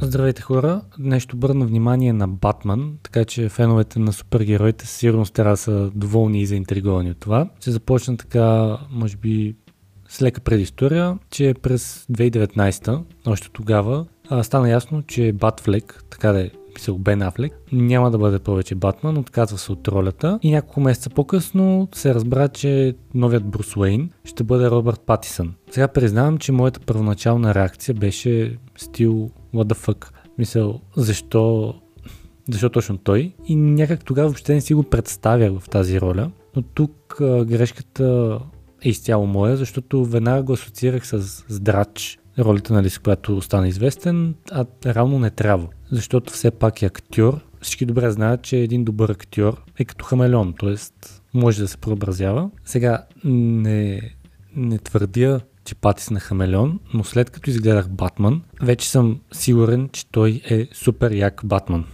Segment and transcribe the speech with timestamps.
[0.00, 0.80] Здравейте хора!
[0.98, 5.90] Днес ще обърна внимание на Батман, така че феновете на супергероите сигурно трябва да са
[5.94, 7.48] доволни и заинтриговани от това.
[7.60, 9.56] Ще започна така, може би,
[10.08, 14.06] с лека предистория, че през 2019, още тогава,
[14.42, 19.18] стана ясно, че Батфлек, така да е писал Бен Афлек, няма да бъде повече Батман,
[19.18, 24.44] отказва се от ролята и няколко месеца по-късно се разбра, че новият Брус Уейн ще
[24.44, 25.54] бъде Робърт Патисън.
[25.70, 30.10] Сега признавам, че моята първоначална реакция беше стил what the fuck.
[30.38, 31.74] Мисъл, защо,
[32.50, 33.32] защо точно той?
[33.46, 36.30] И някак тогава въобще не си го представях в тази роля.
[36.56, 38.38] Но тук а, грешката
[38.84, 44.34] е изцяло моя, защото веднага го асоциирах с Здрач, ролята, нали, с която стана известен,
[44.50, 45.68] а равно не трябва.
[45.90, 47.40] Защото все пак е актьор.
[47.60, 50.74] Всички добре знаят, че един добър актьор е като хамелеон, т.е.
[51.34, 52.50] може да се преобразява.
[52.64, 54.00] Сега не,
[54.56, 60.06] не твърдя, че Патис на хамелеон, но след като изгледах Батман, вече съм сигурен, че
[60.06, 61.84] той е супер як Батман.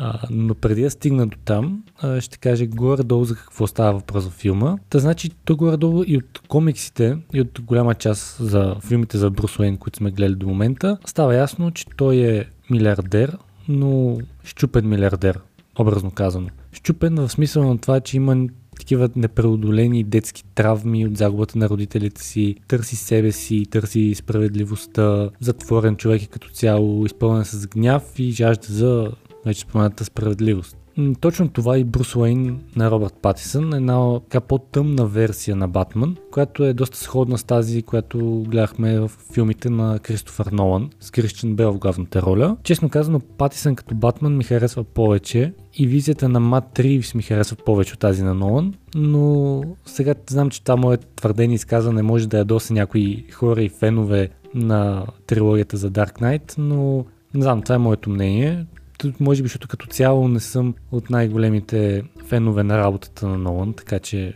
[0.00, 4.26] А, но преди да стигна до там, а, ще кажа горе-долу за какво става въпрос
[4.26, 4.76] в филма.
[4.90, 9.58] Та значи, то горе-долу и от комиксите, и от голяма част за филмите за Брус
[9.58, 15.40] Уейн, които сме гледали до момента, става ясно, че той е милиардер, но щупен милиардер,
[15.78, 16.48] образно казано.
[16.72, 18.46] Щупен в смисъл на това, че има
[18.78, 25.96] такива непреодолени детски травми от загубата на родителите си, търси себе си, търси справедливостта, затворен
[25.96, 29.12] човек е като цяло, изпълнен с гняв и жажда за
[29.46, 30.77] вече спомената справедливост.
[31.20, 36.64] Точно това и Брус Уейн на Робърт Патисън, една така по-тъмна версия на Батман, която
[36.64, 41.72] е доста сходна с тази, която гледахме в филмите на Кристофър Нолан, с Кристиан Бел
[41.72, 42.56] в главната роля.
[42.62, 47.56] Честно казано, Патисън като Батман ми харесва повече и визията на Мат Ривс ми харесва
[47.56, 52.38] повече от тази на Нолан, но сега знам, че това мое твърдение изказване може да
[52.38, 57.04] ядоса някои хора и фенове на трилогията за Dark Knight, но
[57.34, 58.66] не знам, това е моето мнение
[59.20, 63.98] може би, защото като цяло не съм от най-големите фенове на работата на Нолан, така
[63.98, 64.34] че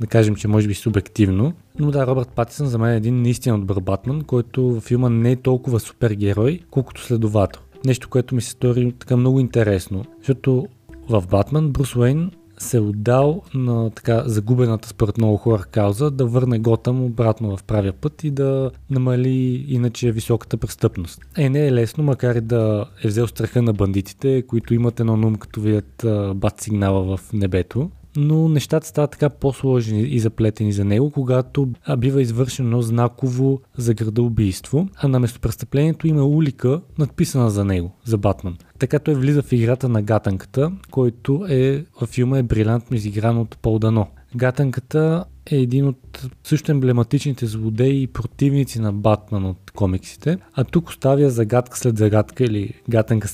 [0.00, 1.52] да кажем, че може би субективно.
[1.78, 5.32] Но да, Робърт Патисън за мен е един наистина добър Батман, който в филма не
[5.32, 7.62] е толкова супергерой, колкото следовател.
[7.86, 10.68] Нещо, което ми се стори така много интересно, защото
[11.08, 12.30] в Батман Брус Уейн
[12.62, 17.64] се е отдал на така загубената според много хора кауза да върне Готъм обратно в
[17.64, 21.20] правия път и да намали иначе високата престъпност.
[21.36, 25.16] Е, не е лесно, макар и да е взел страха на бандитите, които имат едно
[25.16, 30.84] нум, като видят бат сигнала в небето но нещата стават така по-сложни и заплетени за
[30.84, 37.64] него, когато бива извършено знаково за града убийство, а на местопрестъплението има улика, надписана за
[37.64, 38.56] него, за Батман.
[38.78, 43.58] Така той влиза в играта на гатанката, който е във филма е брилянтно изигран от
[43.58, 44.06] Пол Дано.
[44.36, 50.88] Гатанката е един от също емблематичните злодеи и противници на Батман от комиксите, а тук
[50.88, 53.28] оставя загадка след загадка или гатанка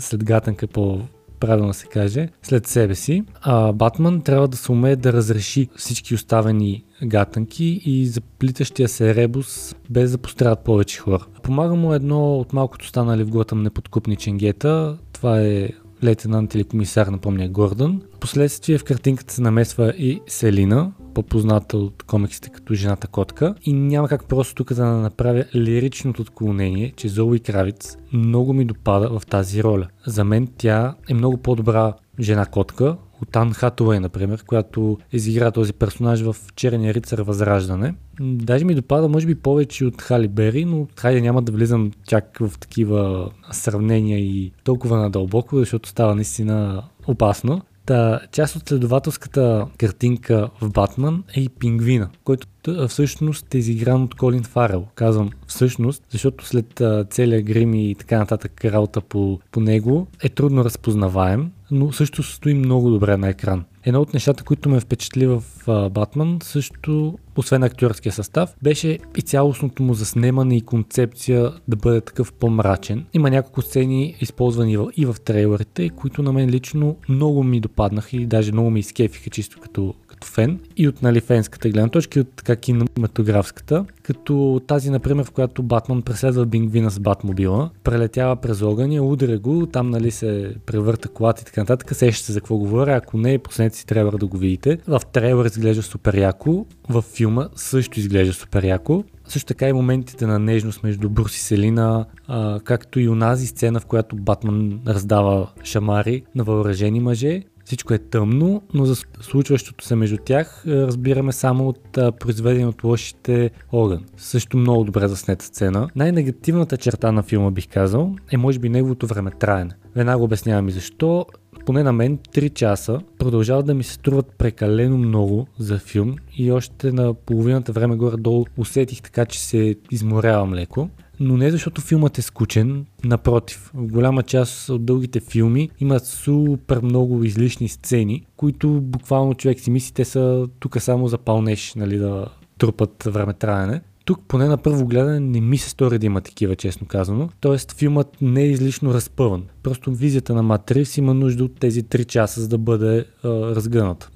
[0.00, 1.00] след гатанка по
[1.40, 3.24] правилно се каже, след себе си.
[3.40, 9.74] А Батман трябва да се умее да разреши всички оставени гатанки и заплитащия се ребус
[9.90, 11.26] без да пострадат повече хора.
[11.42, 14.98] Помага му едно от малкото станали в Готъм неподкупни ченгета.
[15.12, 15.68] Това е
[16.04, 18.02] лейтенант или комисар, напомня Гордън.
[18.20, 23.54] Последствие в картинката се намесва и Селина, по-позната от комиксите като жената котка.
[23.62, 29.18] И няма как просто тук да направя лиричното отклонение, че Зоуи Кравиц много ми допада
[29.18, 29.88] в тази роля.
[30.06, 35.72] За мен тя е много по-добра жена котка от Ан Хатуей, например, която изигра този
[35.72, 37.94] персонаж в Черния рицар Възраждане.
[38.20, 42.38] Даже ми допада, може би, повече от Хали Бери, но хайде няма да влизам чак
[42.40, 47.62] в такива сравнения и толкова надълбоко, защото става наистина опасно.
[47.86, 52.46] Та, част от следователската картинка в Батман е и пингвина, който
[52.88, 54.86] всъщност е изигран от Колин Фарел.
[54.94, 60.64] Казвам всъщност, защото след целия грим и така нататък работа по, по него е трудно
[60.64, 63.64] разпознаваем, но също стои много добре на екран.
[63.84, 65.42] Едно от нещата, които ме впечатли в
[65.90, 72.32] Батман, също, освен актьорския състав, беше и цялостното му заснемане и концепция да бъде такъв
[72.32, 73.06] по-мрачен.
[73.12, 78.26] Има няколко сцени, използвани и в трейлерите, които на мен лично много ми допаднаха и
[78.26, 82.22] даже много ми изкефиха чисто като, като фен и от нали, фенската гледна точка и
[82.22, 88.62] от така кинематографската, като тази, например, в която Батман преследва Бингвина с Батмобила, прелетява през
[88.62, 92.56] огъня, удря го, там нали се превърта колата и така нататък, сеща се за какво
[92.56, 94.78] говоря, ако не, последните си трябва да го видите.
[94.88, 99.04] В трейлер изглежда супер яко, в филма също изглежда супер яко.
[99.28, 103.80] Също така и моментите на нежност между Брус и Селина, а, както и онази сцена,
[103.80, 109.96] в която Батман раздава шамари на въоръжени мъже, всичко е тъмно, но за случващото се
[109.96, 114.04] между тях разбираме само от произведен от лошите огън.
[114.16, 115.88] Също много добре заснета сцена.
[115.96, 119.70] Най-негативната черта на филма бих казал е може би неговото време траене.
[119.94, 121.26] Веднага обяснявам и защо
[121.66, 126.52] поне на мен 3 часа продължават да ми се струват прекалено много за филм и
[126.52, 130.88] още на половината време горе-долу усетих така, че се изморявам леко.
[131.20, 136.80] Но не защото филмът е скучен, напротив, в голяма част от дългите филми имат супер
[136.82, 141.96] много излишни сцени, които буквално човек си мисли, те са тук само за пълнеш, нали,
[141.96, 142.26] да
[142.58, 143.80] трупат време траене.
[144.04, 147.28] Тук поне на първо гледане не ми се стори да има такива, честно казано.
[147.40, 149.44] Тоест филмът не е излишно разпъван.
[149.62, 154.10] Просто визията на Матрис има нужда от тези 3 часа, за да бъде а, разгънат.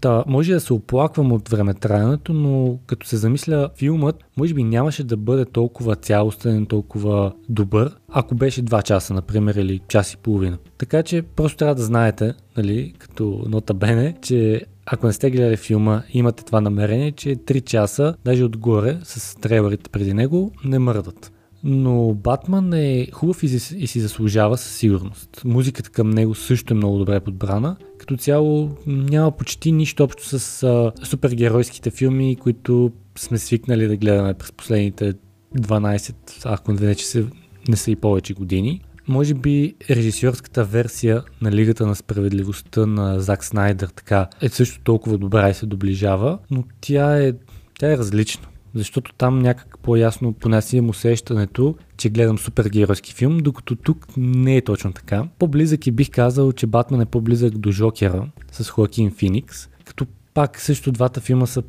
[0.00, 5.04] Та, може да се оплаквам от времетраенето, но като се замисля, филмът може би нямаше
[5.04, 10.58] да бъде толкова цялостен, толкова добър, ако беше 2 часа, например, или час и половина.
[10.78, 15.56] Така че просто трябва да знаете, нали, като нота бене, че ако не сте гледали
[15.56, 21.32] филма, имате това намерение, че 3 часа, даже отгоре, с трейлерите преди него, не мърдат.
[21.64, 25.42] Но Батман е хубав и си, заслужава със сигурност.
[25.44, 27.76] Музиката към него също е много добре подбрана.
[27.98, 34.34] Като цяло няма почти нищо общо с а, супергеройските филми, които сме свикнали да гледаме
[34.34, 35.14] през последните
[35.58, 36.14] 12,
[36.44, 37.26] ако не че се,
[37.68, 38.80] не са и повече години.
[39.08, 45.18] Може би режисьорската версия на Лигата на справедливостта на Зак Снайдер така е също толкова
[45.18, 47.32] добра и се доближава, но тя е,
[47.78, 48.48] тя е различна.
[48.74, 54.56] Защото там някак по-ясно поне си имам усещането, че гледам супергеройски филм, докато тук не
[54.56, 55.24] е точно така.
[55.38, 60.60] По-близък и бих казал, че Батман е по-близък до Жокера с Хоакин Феникс, като пак
[60.60, 61.62] също двата филма са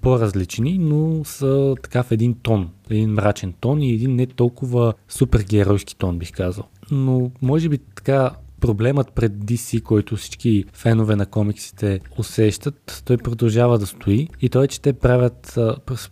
[0.00, 5.96] по-различни, но са така в един тон, един мрачен тон и един не толкова супергеройски
[5.96, 6.64] тон, бих казал.
[6.90, 8.30] Но може би така
[8.60, 14.64] проблемът пред DC, който всички фенове на комиксите усещат, той продължава да стои и той
[14.64, 15.58] е, че те правят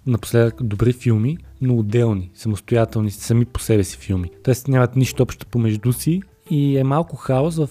[0.06, 4.30] напоследък добри филми, но отделни, самостоятелни, сами по себе си филми.
[4.44, 7.68] Тоест нямат нищо общо помежду си и е малко хаос в,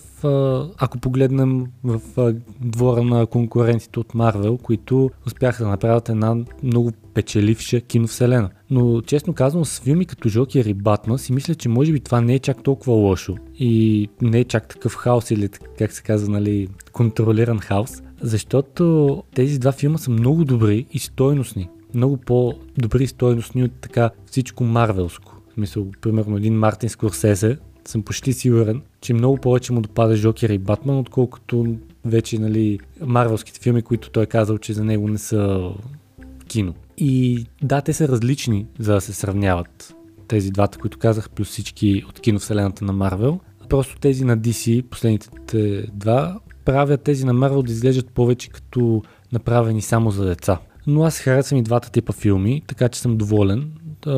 [0.77, 2.01] ако погледнем в
[2.61, 8.49] двора на конкурентите от Марвел, които успяха да направят една много печеливша киновселена.
[8.69, 12.21] Но честно казвам, с филми като Жокер и Батман си мисля, че може би това
[12.21, 16.29] не е чак толкова лошо и не е чак такъв хаос или как се казва,
[16.29, 21.69] нали, контролиран хаос, защото тези два филма са много добри и стойностни.
[21.93, 25.41] Много по-добри стойностни от така всичко марвелско.
[25.49, 30.49] В смисъл, примерно един Мартин Скорсезе съм почти сигурен, че много повече му допада Жокер
[30.49, 35.17] и Батман, отколкото вече нали, марвелските филми, които той е казал, че за него не
[35.17, 35.71] са
[36.47, 36.73] кино.
[36.97, 39.95] И да, те са различни, за да се сравняват
[40.27, 43.39] тези двата, които казах, плюс всички от киновселената на Марвел.
[43.69, 49.81] Просто тези на DC, последните два, правят тези на Марвел да изглеждат повече като направени
[49.81, 50.59] само за деца.
[50.87, 53.71] Но аз харесвам и двата типа филми, така че съм доволен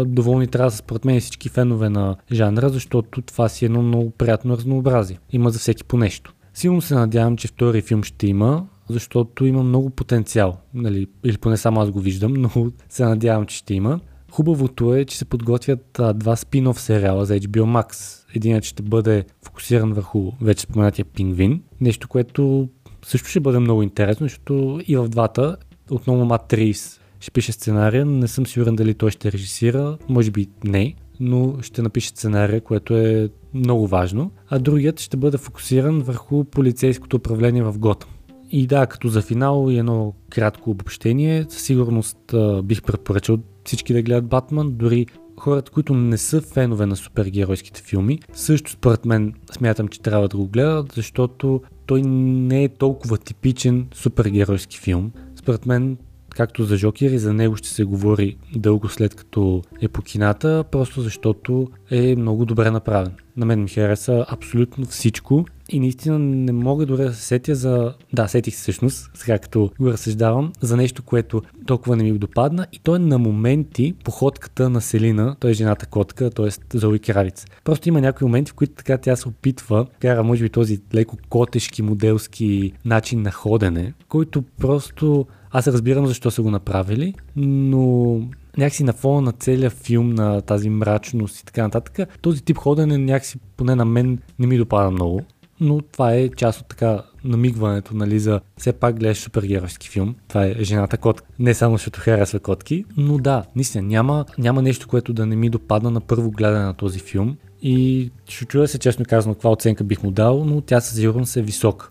[0.05, 4.11] доволни трябва да според мен всички фенове на жанра, защото това си е едно много
[4.11, 5.19] приятно разнообразие.
[5.31, 6.33] Има за всеки по нещо.
[6.53, 10.57] Силно се надявам, че втори филм ще има, защото има много потенциал.
[10.73, 13.99] Нали, или поне само аз го виждам, но се надявам, че ще има.
[14.31, 18.19] Хубавото е, че се подготвят а, два спин-оф сериала за HBO Max.
[18.35, 21.61] Единият ще бъде фокусиран върху вече споменатия пингвин.
[21.81, 22.69] Нещо, което
[23.05, 25.57] също ще бъде много интересно, защото и в двата
[25.89, 30.47] отново Мат 30 ще пише сценария, не съм сигурен дали той ще режисира, може би
[30.63, 36.43] не, но ще напише сценария, което е много важно, а другият ще бъде фокусиран върху
[36.43, 38.09] полицейското управление в Готъм.
[38.51, 42.17] И да, като за финал и едно кратко обобщение, със сигурност
[42.63, 45.05] бих препоръчал всички да гледат Батман, дори
[45.39, 50.37] хората, които не са фенове на супергеройските филми, също според мен смятам, че трябва да
[50.37, 55.11] го гледат, защото той не е толкова типичен супергеройски филм.
[55.35, 55.97] Според мен
[56.35, 60.63] както за Жокер и за него ще се говори дълго след като е по кината,
[60.71, 63.13] просто защото е много добре направен.
[63.37, 67.93] На мен ми хареса абсолютно всичко и наистина не мога дори да се сетя за...
[68.13, 72.67] Да, сетих се всъщност, сега като го разсъждавам, за нещо, което толкова не ми допадна
[72.73, 76.77] и то е на моменти походката на Селина, той е жената котка, т.е.
[76.77, 77.45] Зои Кравиц.
[77.63, 81.17] Просто има някои моменти, в които така тя се опитва, кара може би този леко
[81.29, 88.21] котешки, моделски начин на ходене, който просто аз разбирам защо са го направили, но
[88.57, 92.97] някакси на фона на целия филм, на тази мрачност и така нататък, този тип ходене
[92.97, 95.21] някакси поне на мен не ми допада много.
[95.59, 100.15] Но това е част от така намигването, нали, за все пак гледаш супергеройски филм.
[100.27, 101.27] Това е жената котка.
[101.39, 105.49] Не само защото харесва котки, но да, наистина няма, няма нещо, което да не ми
[105.49, 107.37] допадна на първо гледане на този филм.
[107.61, 111.37] И ще чуя се честно казано каква оценка бих му дал, но тя със сигурност
[111.37, 111.89] е висока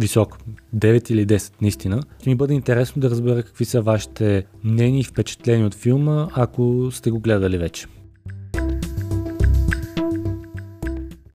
[0.00, 0.38] висок.
[0.76, 2.02] 9 или 10, наистина.
[2.20, 6.88] Ще ми бъде интересно да разбера какви са вашите мнения и впечатления от филма, ако
[6.92, 7.86] сте го гледали вече.